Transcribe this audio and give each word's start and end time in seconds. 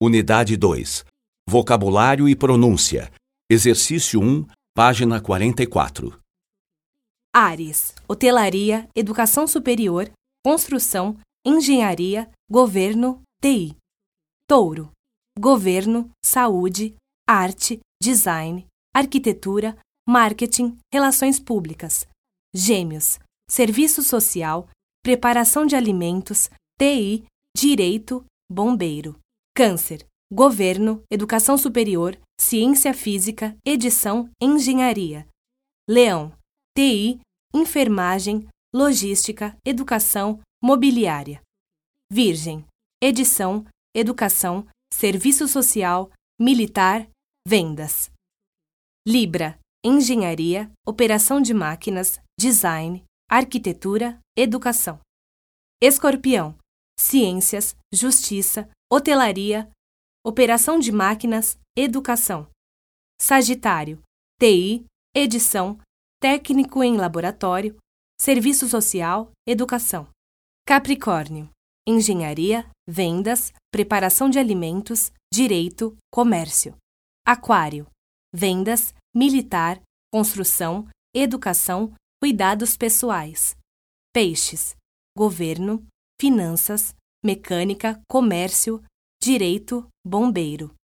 Unidade 0.00 0.56
2. 0.56 1.04
Vocabulário 1.50 2.28
e 2.28 2.36
pronúncia. 2.36 3.12
Exercício 3.50 4.20
1, 4.20 4.46
página 4.72 5.20
44. 5.20 6.16
Áreas: 7.34 7.96
hotelaria, 8.06 8.88
educação 8.94 9.48
superior, 9.48 10.08
construção, 10.46 11.18
engenharia, 11.44 12.30
governo, 12.48 13.20
TI. 13.42 13.76
Touro: 14.46 14.92
governo, 15.36 16.08
saúde, 16.24 16.94
arte, 17.28 17.80
design, 18.00 18.68
arquitetura, 18.94 19.76
marketing, 20.08 20.78
relações 20.94 21.40
públicas. 21.40 22.06
Gêmeos: 22.54 23.18
serviço 23.50 24.04
social, 24.04 24.68
preparação 25.02 25.66
de 25.66 25.74
alimentos, 25.74 26.48
TI, 26.78 27.24
direito, 27.56 28.24
bombeiro. 28.48 29.18
Câncer: 29.58 30.06
governo, 30.32 31.02
educação 31.10 31.58
superior, 31.58 32.16
ciência 32.40 32.94
física, 32.94 33.56
edição, 33.66 34.30
engenharia. 34.40 35.26
Leão: 35.90 36.32
TI, 36.76 37.18
enfermagem, 37.52 38.46
logística, 38.72 39.56
educação, 39.66 40.40
mobiliária. 40.62 41.42
Virgem: 42.08 42.64
edição, 43.02 43.66
educação, 43.92 44.64
serviço 44.94 45.48
social, 45.48 46.08
militar, 46.40 47.08
vendas. 47.44 48.12
Libra: 49.04 49.58
engenharia, 49.84 50.70
operação 50.86 51.40
de 51.40 51.52
máquinas, 51.52 52.20
design, 52.38 53.04
arquitetura, 53.28 54.20
educação. 54.36 55.00
Escorpião: 55.82 56.56
ciências, 56.96 57.74
justiça, 57.92 58.70
hotelaria, 58.90 59.70
operação 60.24 60.78
de 60.78 60.90
máquinas, 60.90 61.58
educação. 61.76 62.50
Sagitário: 63.20 64.02
TI, 64.40 64.86
edição, 65.14 65.78
técnico 66.20 66.82
em 66.82 66.96
laboratório, 66.96 67.76
serviço 68.20 68.68
social, 68.68 69.30
educação. 69.46 70.08
Capricórnio: 70.66 71.50
engenharia, 71.86 72.68
vendas, 72.88 73.52
preparação 73.70 74.30
de 74.30 74.38
alimentos, 74.38 75.12
direito, 75.32 75.96
comércio. 76.10 76.76
Aquário: 77.26 77.86
vendas, 78.34 78.94
militar, 79.14 79.80
construção, 80.12 80.88
educação, 81.14 81.94
cuidados 82.20 82.76
pessoais. 82.76 83.56
Peixes: 84.12 84.74
governo, 85.16 85.86
finanças, 86.20 86.94
mecânica, 87.24 88.00
comércio, 88.08 88.82
direito, 89.20 89.86
bombeiro. 90.04 90.77